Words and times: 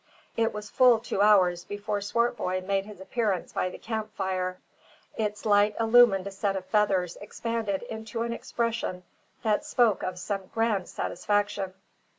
It 0.35 0.51
was 0.51 0.67
full 0.71 0.97
two 0.97 1.21
hours 1.21 1.63
before 1.63 2.01
Swartboy 2.01 2.61
made 2.61 2.87
his 2.87 2.99
appearance 2.99 3.53
by 3.53 3.69
the 3.69 3.77
camp 3.77 4.11
fire. 4.15 4.57
Its 5.15 5.45
light 5.45 5.75
illumined 5.79 6.25
a 6.25 6.31
set 6.31 6.55
of 6.55 6.65
features 6.65 7.17
expanded 7.21 7.83
into 7.83 8.23
an 8.23 8.33
expression 8.33 9.03
that 9.43 9.63
spoke 9.63 10.01
of 10.01 10.17
some 10.17 10.47
grand 10.55 10.87
satisfaction. 10.89 11.75